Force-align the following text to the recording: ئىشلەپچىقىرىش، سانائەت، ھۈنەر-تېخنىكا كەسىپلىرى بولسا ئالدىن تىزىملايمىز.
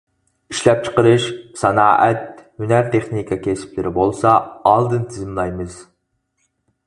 ئىشلەپچىقىرىش، 0.53 1.27
سانائەت، 1.59 2.39
ھۈنەر-تېخنىكا 2.63 3.37
كەسىپلىرى 3.49 3.91
بولسا 3.99 4.33
ئالدىن 4.71 5.03
تىزىملايمىز. 5.11 5.77